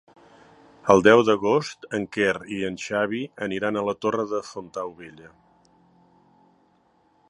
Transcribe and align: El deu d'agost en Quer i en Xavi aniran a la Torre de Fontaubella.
El 0.93 1.03
deu 1.07 1.21
d'agost 1.27 1.85
en 1.99 2.07
Quer 2.17 2.33
i 2.57 2.59
en 2.71 2.81
Xavi 2.85 3.21
aniran 3.49 3.77
a 3.83 3.87
la 3.91 3.97
Torre 4.07 4.29
de 4.35 4.43
Fontaubella. 4.49 5.31